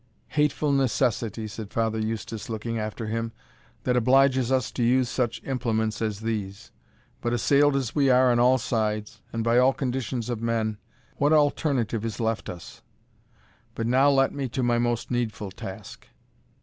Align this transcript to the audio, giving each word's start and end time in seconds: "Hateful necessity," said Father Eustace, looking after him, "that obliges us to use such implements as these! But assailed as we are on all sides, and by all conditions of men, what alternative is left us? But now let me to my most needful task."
"Hateful 0.29 0.71
necessity," 0.71 1.47
said 1.47 1.71
Father 1.71 1.99
Eustace, 1.99 2.49
looking 2.49 2.79
after 2.79 3.05
him, 3.05 3.33
"that 3.83 3.95
obliges 3.95 4.51
us 4.51 4.71
to 4.71 4.81
use 4.81 5.07
such 5.07 5.43
implements 5.43 6.01
as 6.01 6.21
these! 6.21 6.71
But 7.21 7.33
assailed 7.33 7.75
as 7.75 7.93
we 7.93 8.09
are 8.09 8.31
on 8.31 8.39
all 8.39 8.57
sides, 8.57 9.21
and 9.31 9.43
by 9.43 9.59
all 9.59 9.73
conditions 9.73 10.27
of 10.31 10.41
men, 10.41 10.79
what 11.17 11.33
alternative 11.33 12.03
is 12.03 12.19
left 12.19 12.49
us? 12.49 12.81
But 13.75 13.85
now 13.85 14.09
let 14.09 14.33
me 14.33 14.49
to 14.49 14.63
my 14.63 14.79
most 14.79 15.11
needful 15.11 15.51
task." 15.51 16.07